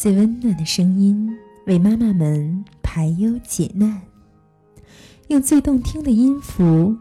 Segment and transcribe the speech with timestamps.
[0.00, 1.30] 最温暖的声音，
[1.66, 4.00] 为妈妈们排忧解难；
[5.28, 6.96] 用最动听的音符，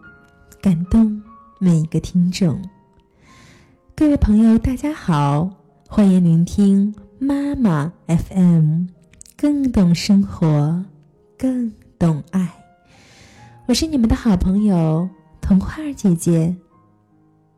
[0.62, 1.24] 感动
[1.60, 2.62] 每一个听众。
[3.96, 5.50] 各位朋友，大家好，
[5.88, 8.88] 欢迎聆听妈妈 FM，
[9.38, 10.84] 更懂生活，
[11.38, 12.52] 更懂爱。
[13.68, 15.08] 我是你们的好朋友
[15.40, 16.54] 童话姐姐。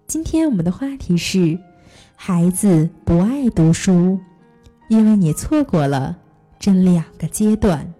[0.05, 1.57] 今天我们的话题是：
[2.15, 4.19] 孩子不爱读书，
[4.91, 6.17] 因为你错过了
[6.59, 7.93] 这两个阶段。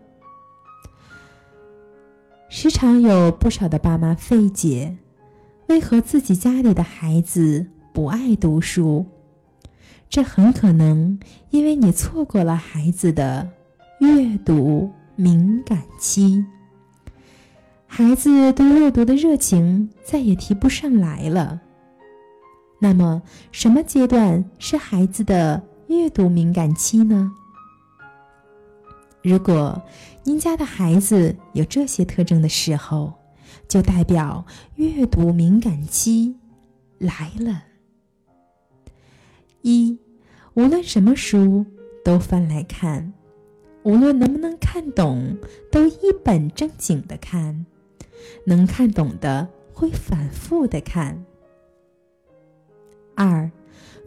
[2.50, 4.98] 时常有不少的爸妈费解，
[5.70, 7.66] 为何自己家里的孩子？
[7.94, 9.06] 不爱读书，
[10.10, 11.18] 这很可能
[11.50, 13.50] 因为你错过了孩子的
[14.02, 16.46] 阅读敏感期。
[17.88, 21.62] 孩子对阅读的热情再也提不上来了。
[22.80, 23.22] 那么，
[23.54, 27.34] 什么阶段是孩子的阅读敏感期呢？
[29.22, 29.82] 如果
[30.24, 33.14] 您家的孩子有这些特征的时候，
[33.68, 36.38] 就代表阅读敏感期
[36.98, 37.66] 来了。
[39.64, 40.00] 一，
[40.54, 41.66] 无论什么书
[42.06, 43.12] 都翻来看，
[43.84, 45.38] 无论能不能看懂，
[45.70, 47.66] 都一本正经的看，
[48.46, 51.26] 能看懂的会反复的看。
[53.14, 53.52] 二，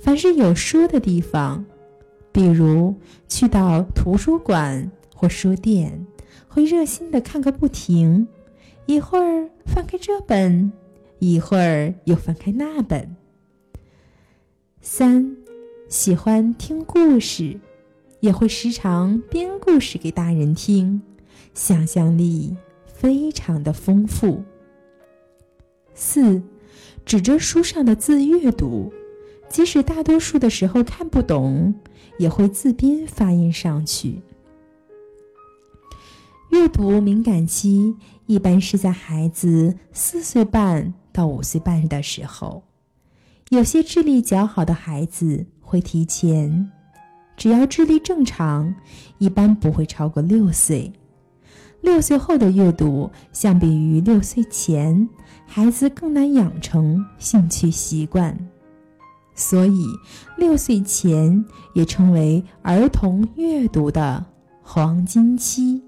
[0.00, 1.64] 凡是有书的地方，
[2.34, 2.96] 比如
[3.28, 6.04] 去到图书馆或书店，
[6.48, 8.27] 会热心的看个不停，
[8.86, 10.72] 一会儿翻开这本，
[11.20, 13.14] 一会儿又翻开那本。
[14.80, 15.36] 三。
[15.88, 17.60] 喜欢听故事，
[18.18, 21.02] 也会时常编故事给大人听，
[21.52, 24.42] 想象力非常的丰富。
[25.94, 26.42] 四，
[27.05, 28.92] 指着书上的字阅读，
[29.55, 31.72] 即使大多数的时候看不懂，
[32.19, 34.20] 也会自编发音上去。
[36.51, 37.95] 阅读敏感期
[38.27, 42.64] 一般是在孩子四岁半到五岁半的时候，
[43.51, 45.46] 有些智力较好的孩子。
[45.61, 46.73] 会提前，
[47.36, 48.74] 只要智力正常，
[49.18, 50.92] 一般不会超过六岁。
[51.80, 55.08] 六岁后的阅读，相比于六岁前，
[55.46, 58.36] 孩子更难养成兴趣习惯，
[59.34, 59.86] 所以
[60.36, 64.24] 六岁前也称为儿童阅读的
[64.62, 65.83] 黄金期。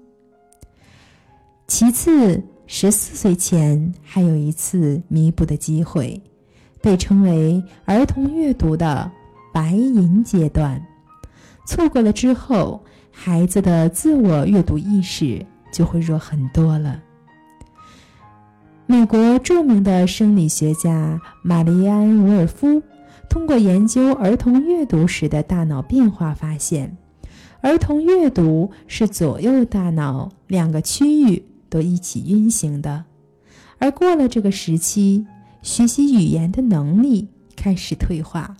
[1.67, 6.21] 其次，十四岁前还有一次弥补的机会，
[6.81, 9.11] 被称为儿童阅读的。
[9.53, 10.85] 白银阶段，
[11.65, 17.01] 错过了之后，孩子的自我阅读意识就会弱很多了。
[18.85, 22.83] 美国著名的生理学家玛丽安·伍尔夫
[23.29, 26.97] 通过研究儿童阅读时的大脑变化，发现，
[27.61, 33.05] 儿童阅读是左右大脑两个区域都一起运行的，
[33.79, 35.25] 而过了这个时期，
[35.61, 38.55] 学习语言的能力开始退化。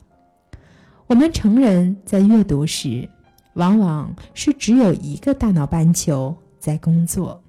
[1.08, 3.10] 我们成人在阅读时，
[3.54, 7.42] 往往是只有一个大脑半球在工作。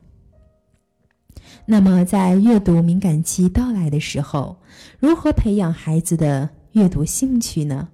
[1.67, 4.59] 那么，在阅读敏感期到来的时候，
[5.01, 6.49] 如何培养孩子的
[6.79, 7.89] 阅读兴趣呢？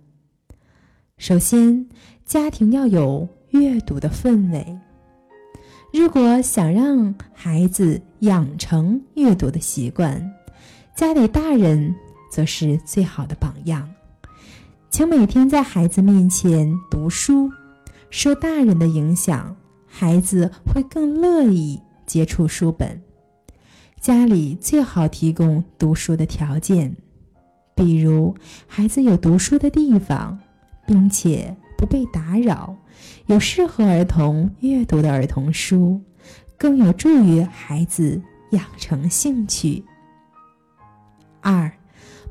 [1.16, 1.88] 首先，
[2.26, 4.78] 家庭要有阅读的氛围。
[5.90, 10.30] 如果想让孩子养成阅读的习惯，
[10.94, 11.94] 家里大人
[12.30, 13.88] 则是最好的榜样。
[14.90, 17.50] 请每天在孩子面前读书，
[18.10, 19.56] 受大人的影响，
[19.86, 23.00] 孩子会更乐意接触书本。
[23.98, 26.94] 家里最好提供读书的条件，
[27.74, 28.34] 比如
[28.66, 30.38] 孩子有读书的地方，
[30.86, 32.76] 并且不被打扰，
[33.26, 36.00] 有适合儿童阅读的儿童书，
[36.56, 39.84] 更有助于孩子养成兴趣。
[41.40, 41.72] 二，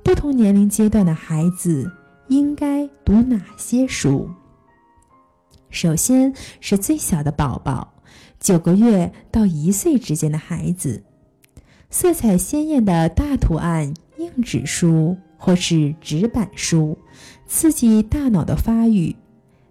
[0.04, 1.92] 不同年龄阶段的孩子。
[2.30, 4.30] 应该读哪些书？
[5.69, 7.96] 首先是最小的宝宝，
[8.39, 11.04] 九个月到一岁之间的孩子，
[11.89, 16.98] 色彩鲜艳的大图案硬纸书或是纸板书，
[17.45, 19.13] 刺激大脑的发育。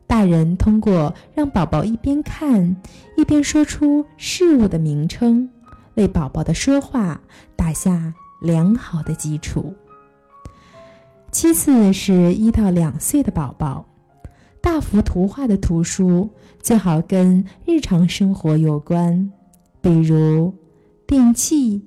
[0.07, 2.77] 大人通过让宝宝一边看
[3.17, 5.49] 一边说出事物的名称，
[5.95, 7.19] 为宝宝的说话
[7.57, 9.73] 打下良好的基础。
[11.31, 13.87] 其次是一到两岁的宝宝，
[14.61, 16.29] 大幅图画的图书
[16.61, 19.33] 最好跟日常生活有关，
[19.81, 20.53] 比如
[21.07, 21.83] 电器、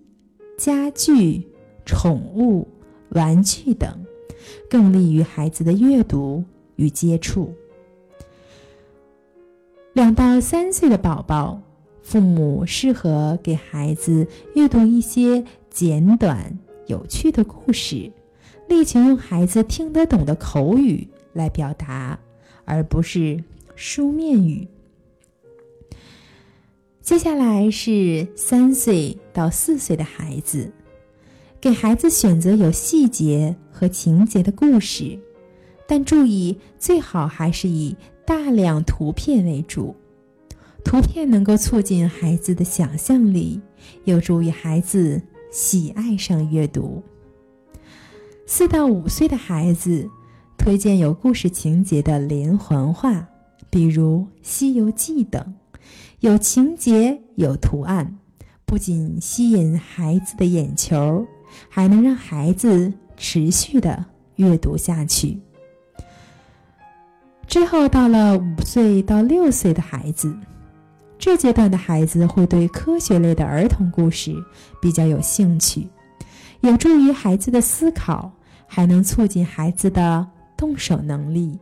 [0.58, 1.48] 家具、
[1.86, 2.68] 宠物、
[3.16, 4.06] 玩具等，
[4.70, 6.44] 更利于孩子的阅读
[6.76, 7.54] 与接触。
[9.94, 11.62] 两到三岁的宝宝，
[12.04, 18.12] 父母适合给孩子阅读一些简短有趣的故事，
[18.68, 22.20] 力求用孩子听得懂的口语来表达，
[22.66, 23.42] 而不是
[23.76, 24.68] 书面语。
[27.02, 30.72] 接下来是三岁到四岁的孩子，
[31.66, 35.18] 给孩子选择有细节和情节的故事，
[35.88, 37.98] 但注意最好还是以。
[38.24, 39.96] 大量图片为主，
[40.84, 43.60] 图片能够促进孩子的想象力，
[44.04, 45.20] 有助于孩子
[45.52, 47.02] 喜爱上阅读。
[48.46, 50.08] 四到五岁的孩子，
[50.60, 53.28] 推荐有故事情节的连环画，
[53.72, 55.56] 比如《西游记》等，
[56.20, 58.20] 有情节、有图案，
[58.66, 61.28] 不仅吸引孩子的眼球，
[61.70, 64.06] 还能让孩子持续的
[64.36, 65.40] 阅读下去。
[67.48, 70.36] 之后到了五岁到六岁的孩子，
[71.18, 74.36] 这阶段的孩子会对科学类的儿童故事
[74.82, 75.88] 比较有兴趣，
[76.62, 78.32] 有助于孩子的思考，
[78.68, 81.58] 还能促进孩子的动手能力。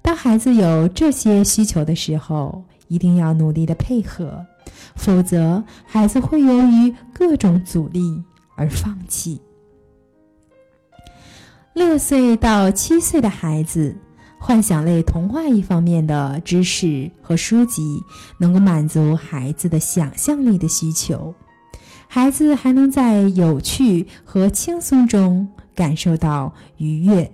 [0.00, 4.46] 当孩子有这些需求的时候，一定要努力的配合，
[4.94, 8.22] 否则孩子会由于各种阻力
[8.56, 9.40] 而放弃。
[11.74, 13.94] 六岁到七岁的孩子。
[14.38, 18.00] 幻想类童话一方面的知识和书籍，
[18.38, 21.34] 能够满足孩子的想象力的需求。
[22.06, 27.32] 孩子还能在有趣和轻松中感受到愉悦，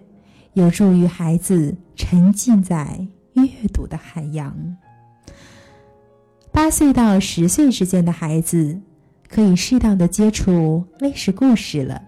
[0.54, 4.76] 有助于孩子沉浸在阅读的海洋。
[6.50, 8.80] 八岁到十岁之间的孩子，
[9.32, 12.02] 可以适当的接触历史故事了，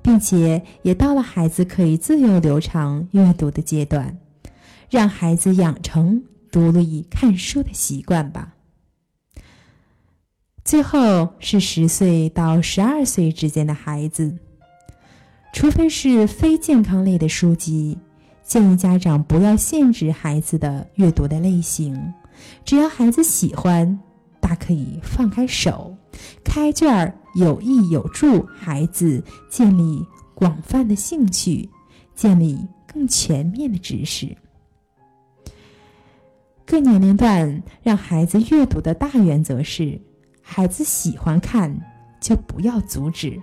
[0.00, 4.16] 并且也到了孩子可以自由流畅阅读的阶段。
[4.88, 8.54] 让孩子养成独立看书的习惯吧。
[10.64, 14.36] 最后是十岁到十二岁之间的孩子，
[15.52, 17.98] 除非是非健康类的书籍，
[18.42, 22.12] 建议家长不要限制孩子的阅读的类型，
[22.64, 24.00] 只要孩子喜欢，
[24.40, 25.96] 大可以放开手，
[26.44, 31.68] 开卷有益有助孩子建立广泛的兴趣，
[32.14, 34.36] 建立更全面的知识。
[36.66, 40.00] 各年龄段让孩子阅读的大原则是：
[40.40, 41.76] 孩子喜欢看
[42.20, 43.40] 就不要阻止，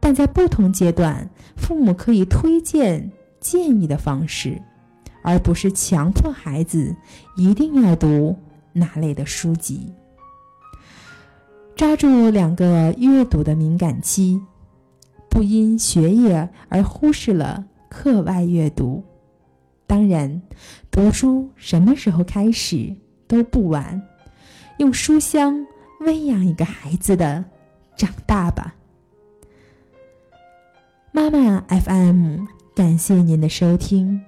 [0.00, 4.60] 但在不同阶段，父母可以推荐建议的方式，
[5.22, 6.96] 而不是强迫孩子
[7.36, 8.34] 一定要读
[8.72, 9.92] 哪类的书籍。
[11.76, 14.40] 抓住两个阅读的敏感期，
[15.28, 19.02] 不因学业而忽视了课外阅读。
[19.86, 20.40] 当然，
[20.90, 22.94] 读书什么时候开始
[23.26, 24.02] 都不晚。
[24.78, 25.66] 用书香
[26.00, 27.44] 喂养一个孩子的
[27.96, 28.74] 长大吧。
[31.12, 34.22] 妈妈 FM，感谢您的收听。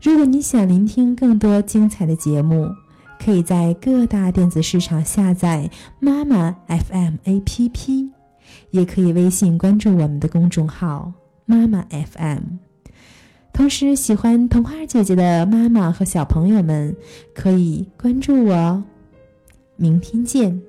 [0.00, 2.68] 如果你想聆听更多精彩的节目，
[3.18, 5.70] 可以在各大电子市场下载
[6.00, 8.10] 妈妈 FM APP，
[8.70, 11.12] 也可以微信关注我们的公众号
[11.46, 12.40] 妈妈 FM。
[13.52, 16.96] 同时，喜欢童话姐姐的妈妈和小朋友们
[17.34, 18.84] 可以关注我哦。
[19.76, 20.60] 明天见。